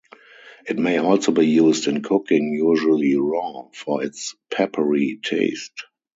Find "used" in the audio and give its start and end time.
1.45-1.87